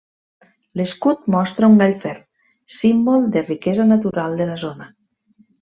[0.79, 2.15] L'escut mostra un gall fer,
[2.79, 4.93] símbol de riquesa natural de la zona.